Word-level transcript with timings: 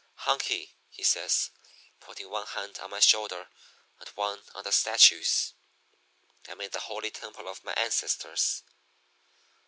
"'Hunky,' 0.15 0.73
he 0.89 1.03
says, 1.03 1.51
putting 1.99 2.27
one 2.31 2.47
hand 2.47 2.79
on 2.79 2.89
my 2.89 2.99
shoulder 2.99 3.49
and 3.99 4.09
one 4.15 4.41
on 4.55 4.63
the 4.63 4.71
statue's, 4.71 5.53
'I'm 6.49 6.61
in 6.61 6.71
the 6.71 6.79
holy 6.79 7.11
temple 7.11 7.47
of 7.47 7.63
my 7.63 7.73
ancestors.' 7.73 8.63